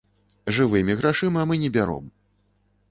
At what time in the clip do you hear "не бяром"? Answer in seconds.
1.67-2.05